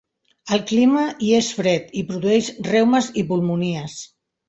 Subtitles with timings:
[0.55, 4.05] El clima hi és fred, i produeix reumes i pulmonies.